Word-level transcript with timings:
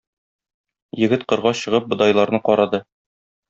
Егет 1.03 1.27
кырга 1.33 1.53
чыгып 1.61 1.95
бодайларны 1.95 2.43
карады. 2.51 2.85